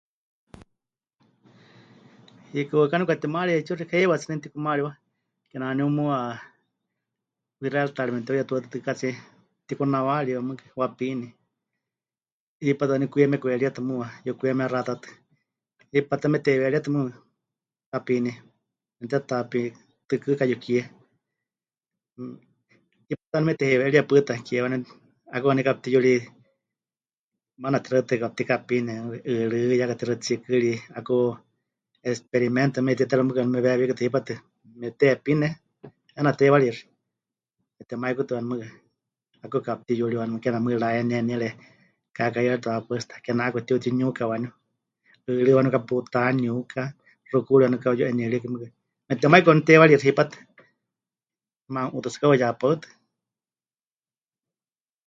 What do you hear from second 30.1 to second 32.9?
tsikɨri, 'aku 'experimento waaníu